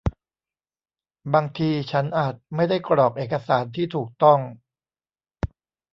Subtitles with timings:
[1.33, 4.39] บางทีฉันอาจไม่ได้กรอกเอกสารที่ถูกต้อง